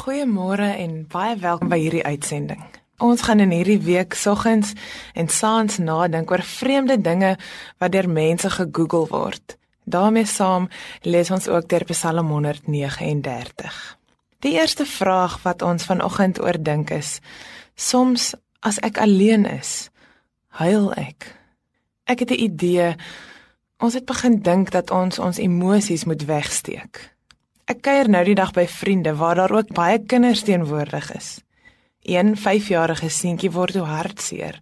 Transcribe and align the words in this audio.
Goeiemôre 0.00 0.78
en 0.80 0.92
baie 1.12 1.34
welkom 1.36 1.68
by 1.68 1.76
hierdie 1.76 2.04
uitsending. 2.08 2.60
Ons 3.04 3.20
gaan 3.26 3.42
in 3.44 3.50
hierdie 3.52 3.82
week 3.84 4.14
soggens 4.16 4.70
en 5.12 5.28
saans 5.28 5.76
nadink 5.76 6.30
oor 6.32 6.40
vreemde 6.40 6.96
dinge 6.96 7.34
wat 7.82 7.92
deur 7.92 8.08
mense 8.08 8.48
gegoogel 8.50 9.04
word. 9.10 9.58
daarmee 9.84 10.24
saam 10.24 10.70
lees 11.02 11.30
ons 11.30 11.48
ook 11.48 11.68
deur 11.68 11.84
Psalm 11.84 12.32
139. 12.32 13.98
Die 14.40 14.54
eerste 14.56 14.86
vraag 14.86 15.42
wat 15.42 15.62
ons 15.62 15.84
vanoggend 15.84 16.40
oordink 16.40 16.90
is: 16.90 17.20
Soms 17.76 18.34
as 18.60 18.78
ek 18.78 18.98
alleen 18.98 19.44
is, 19.44 19.90
huil 20.48 20.94
ek. 20.94 21.36
Ek 22.04 22.18
het 22.18 22.30
'n 22.30 22.40
idee. 22.40 22.96
Ons 23.78 23.94
het 23.94 24.04
begin 24.04 24.40
dink 24.40 24.70
dat 24.70 24.90
ons 24.90 25.18
ons 25.18 25.38
emosies 25.38 26.04
moet 26.04 26.24
wegsteek. 26.24 27.19
Ek 27.70 27.84
kuier 27.86 28.08
nou 28.10 28.24
die 28.26 28.34
dag 28.34 28.50
by 28.50 28.64
vriende 28.66 29.12
waar 29.14 29.38
daar 29.38 29.52
ook 29.54 29.68
baie 29.76 30.00
kinders 30.02 30.40
teenwoordig 30.42 31.12
is. 31.14 31.28
Een 32.02 32.32
5-jarige 32.34 33.10
seentjie 33.14 33.50
word 33.54 33.76
so 33.78 33.86
hartseer. 33.86 34.56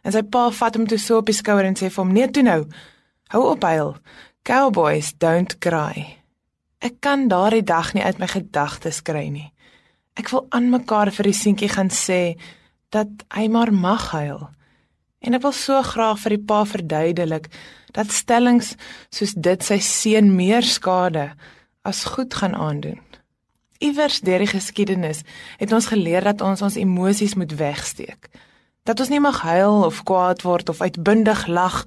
En 0.00 0.14
sy 0.14 0.22
pa 0.24 0.46
vat 0.56 0.78
hom 0.78 0.86
toe 0.88 0.96
so 0.96 1.18
op 1.20 1.28
die 1.28 1.36
skouer 1.36 1.66
en 1.68 1.76
sê 1.76 1.90
vir 1.90 2.00
hom: 2.00 2.14
"Nee, 2.16 2.30
toe 2.32 2.42
nou. 2.46 2.62
Hou 3.34 3.42
op 3.50 3.62
huil. 3.62 3.96
Cowboys 4.42 5.12
don't 5.18 5.58
cry." 5.58 6.16
Ek 6.80 6.96
kan 7.00 7.28
daardie 7.28 7.62
dag 7.62 7.92
nie 7.92 8.04
uit 8.04 8.18
my 8.18 8.26
gedagtes 8.26 9.02
kry 9.02 9.28
nie. 9.28 9.52
Ek 10.16 10.30
wil 10.32 10.46
aan 10.48 10.70
mekaar 10.70 11.12
vir 11.12 11.28
die 11.28 11.36
seentjie 11.36 11.68
gaan 11.68 11.90
sê 11.90 12.38
dat 12.88 13.08
hy 13.36 13.48
maar 13.48 13.72
mag 13.72 14.10
huil. 14.10 14.48
En 15.20 15.34
ek 15.34 15.42
wil 15.42 15.52
so 15.52 15.82
graag 15.82 16.18
vir 16.24 16.36
die 16.38 16.44
pa 16.46 16.64
verduidelik 16.64 17.50
dat 17.92 18.10
stellings 18.10 18.76
soos 19.10 19.34
dit 19.34 19.62
sy 19.62 19.78
seun 19.78 20.36
meer 20.36 20.62
skade 20.62 21.34
as 21.86 22.04
goed 22.04 22.34
gaan 22.34 22.54
aandoen. 22.54 23.00
Iewers 23.78 24.20
deur 24.24 24.42
die 24.42 24.50
geskiedenis 24.50 25.22
het 25.60 25.72
ons 25.72 25.88
geleer 25.92 26.24
dat 26.24 26.40
ons 26.40 26.62
ons 26.62 26.78
emosies 26.80 27.36
moet 27.36 27.52
wegsteek. 27.56 28.30
Dat 28.88 29.00
ons 29.00 29.12
nie 29.12 29.20
mag 29.20 29.42
huil 29.44 29.84
of 29.84 30.02
kwaad 30.08 30.42
word 30.46 30.68
of 30.72 30.80
uitbundig 30.80 31.46
lag 31.46 31.84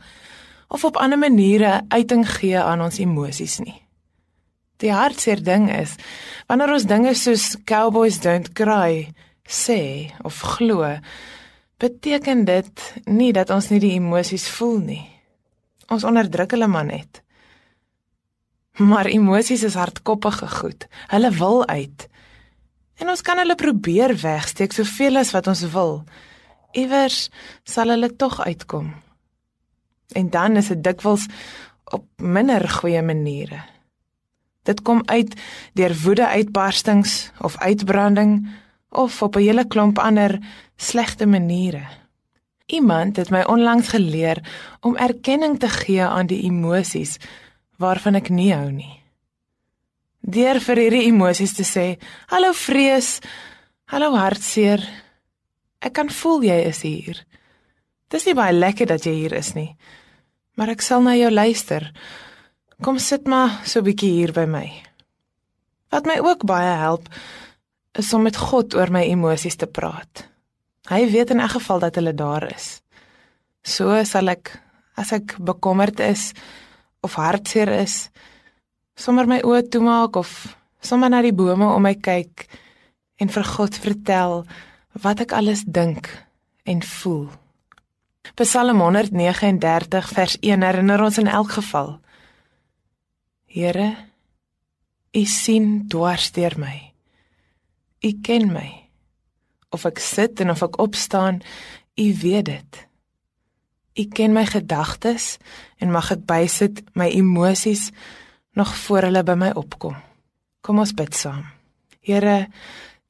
of 0.69 0.86
op 0.86 0.97
ander 0.97 1.17
maniere 1.17 1.81
uiting 1.88 2.28
gee 2.30 2.59
aan 2.61 2.81
ons 2.81 3.00
emosies 3.02 3.58
nie. 3.59 3.80
Die 4.80 4.91
hartseer 4.94 5.41
ding 5.44 5.67
is 5.73 5.95
wanneer 6.47 6.73
ons 6.78 6.88
dinge 6.88 7.13
soos 7.17 7.56
cowboys 7.66 8.19
don't 8.23 8.53
cry 8.53 9.09
sê 9.50 10.11
of 10.23 10.39
glo, 10.56 10.86
beteken 11.81 12.45
dit 12.45 12.84
nie 13.06 13.31
dat 13.34 13.50
ons 13.50 13.72
nie 13.73 13.81
die 13.81 13.95
emosies 13.97 14.45
voel 14.59 14.78
nie. 14.84 15.06
Ons 15.89 16.06
onderdruk 16.06 16.53
hulle 16.53 16.69
maar 16.69 16.86
net. 16.86 17.23
Maar 18.80 19.05
emosies 19.05 19.63
is 19.63 19.75
hardkoppige 19.75 20.47
goed. 20.47 20.88
Hulle 21.08 21.31
wil 21.31 21.67
uit. 21.67 22.08
En 22.95 23.09
ons 23.09 23.22
kan 23.22 23.38
hulle 23.38 23.55
probeer 23.55 24.16
wegsteek 24.22 24.72
soveel 24.75 25.19
as 25.19 25.31
wat 25.35 25.47
ons 25.52 25.66
wil. 25.73 26.03
Iewers 26.72 27.27
sal 27.67 27.91
hulle 27.91 28.16
tog 28.16 28.39
uitkom. 28.39 28.94
En 30.16 30.30
dan 30.30 30.55
is 30.55 30.72
dit 30.72 30.83
dikwels 30.83 31.27
op 31.91 32.05
minder 32.22 32.69
goeie 32.69 33.02
maniere. 33.02 33.59
Dit 34.63 34.81
kom 34.81 35.02
uit 35.05 35.35
deur 35.73 35.95
woede-uitbarstings 36.03 37.31
of 37.41 37.57
uitbranding 37.57 38.47
of 38.89 39.22
op 39.22 39.35
'n 39.35 39.44
hele 39.44 39.67
klomp 39.67 40.00
ander 40.00 40.39
slegte 40.75 41.25
maniere. 41.25 41.83
Iemand 42.66 43.16
het 43.16 43.30
my 43.30 43.41
onlangs 43.41 43.88
geleer 43.88 44.38
om 44.80 44.95
erkenning 44.95 45.59
te 45.59 45.69
gee 45.69 46.03
aan 46.03 46.27
die 46.27 46.44
emosies 46.44 47.17
waarvan 47.80 48.19
ek 48.19 48.30
nie 48.30 48.52
hou 48.53 48.69
nie. 48.72 48.99
Deur 50.19 50.59
vir 50.59 50.83
hierdie 50.83 51.08
emosies 51.08 51.55
te 51.55 51.63
sê, 51.63 51.97
"Hallo 52.27 52.53
vrees, 52.53 53.19
hallo 53.88 54.16
hartseer. 54.16 54.83
Ek 55.81 55.94
kan 55.94 56.09
voel 56.09 56.44
jy 56.44 56.67
is 56.67 56.81
hier. 56.81 57.25
Dis 58.09 58.25
nie 58.25 58.35
baie 58.35 58.53
lekker 58.53 58.85
dat 58.85 59.05
jy 59.05 59.13
hier 59.13 59.33
is 59.33 59.55
nie, 59.55 59.78
maar 60.56 60.69
ek 60.69 60.81
sal 60.81 61.01
na 61.01 61.16
jou 61.16 61.31
luister. 61.31 61.91
Kom 62.81 63.00
sit 63.00 63.28
maar 63.28 63.62
so 63.66 63.79
'n 63.79 63.85
bietjie 63.85 64.12
hier 64.12 64.34
by 64.34 64.45
my." 64.45 64.84
Wat 65.89 66.06
my 66.06 66.19
ook 66.19 66.45
baie 66.45 66.78
help, 66.78 67.09
is 67.94 68.13
om 68.13 68.22
met 68.22 68.38
God 68.38 68.75
oor 68.75 68.91
my 68.91 69.03
emosies 69.03 69.56
te 69.56 69.68
praat. 69.68 70.28
Hy 70.89 71.06
weet 71.12 71.29
in 71.29 71.39
elk 71.39 71.51
geval 71.57 71.79
dat 71.79 71.95
hulle 71.95 72.13
daar 72.13 72.53
is. 72.56 72.81
So 73.63 74.03
sal 74.03 74.29
ek 74.29 74.51
as 74.95 75.12
ek 75.12 75.38
bekommerd 75.38 76.00
is, 76.00 76.34
of 77.06 77.16
hartseer 77.16 77.72
is, 77.82 78.10
sommer 78.96 79.28
my 79.30 79.40
oë 79.46 79.68
toemaak 79.72 80.18
of 80.20 80.32
sommer 80.82 81.12
na 81.12 81.22
die 81.24 81.36
bome 81.36 81.68
om 81.68 81.84
my 81.84 81.96
kyk 81.96 82.48
en 83.20 83.32
vir 83.32 83.46
God 83.56 83.78
vertel 83.84 84.44
wat 85.04 85.24
ek 85.24 85.36
alles 85.36 85.64
dink 85.68 86.10
en 86.68 86.82
voel. 86.84 87.30
Psalm 88.40 88.80
139 88.80 90.12
vers 90.16 90.38
1 90.42 90.64
herinner 90.64 91.02
ons 91.04 91.18
in 91.20 91.28
elk 91.28 91.58
geval. 91.58 91.98
Here, 93.50 93.90
U 95.16 95.24
sien 95.26 95.88
dwars 95.90 96.30
deur 96.31 96.54
my. 96.62 96.76
U 98.06 98.12
ken 98.24 98.52
my. 98.54 98.70
Of 99.74 99.88
ek 99.90 100.00
sit 100.00 100.40
en 100.44 100.54
of 100.54 100.62
ek 100.64 100.78
opstaan, 100.80 101.42
U 101.98 102.08
weet 102.22 102.46
dit. 102.52 102.88
U 104.00 104.06
ken 104.08 104.34
my 104.34 104.46
gedagtes 104.48 105.38
en 105.78 105.92
mag 105.92 106.12
ek 106.16 106.24
bysit 106.28 106.84
my 106.96 107.10
emosies 107.12 107.90
nog 108.56 108.72
voor 108.86 109.10
hulle 109.10 109.24
by 109.24 109.36
my 109.36 109.52
opkom. 109.60 109.98
Kom 110.64 110.80
ons 110.80 110.94
bid 110.96 111.16
saam. 111.16 111.44
Here, 112.00 112.48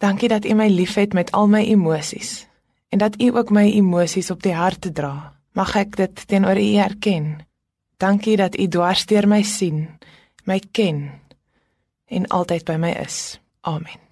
dankie 0.02 0.30
dat 0.30 0.46
U 0.46 0.56
my 0.58 0.68
liefhet 0.70 1.14
met 1.14 1.32
al 1.32 1.48
my 1.48 1.62
emosies 1.70 2.48
en 2.90 2.98
dat 2.98 3.22
U 3.22 3.36
ook 3.38 3.54
my 3.54 3.68
emosies 3.70 4.32
op 4.32 4.42
die 4.44 4.56
hart 4.58 4.90
dra. 4.96 5.34
Mag 5.54 5.76
ek 5.78 5.96
dit 5.98 6.28
teenoor 6.28 6.58
U 6.58 6.74
erken. 6.82 7.38
Dankie 8.02 8.38
dat 8.38 8.58
U 8.58 8.68
dwars 8.68 9.06
deur 9.06 9.28
my 9.28 9.44
sien, 9.44 9.88
my 10.44 10.62
ken 10.72 11.10
en 12.10 12.28
altyd 12.28 12.66
by 12.66 12.78
my 12.82 12.96
is. 13.06 13.40
Amen. 13.62 14.09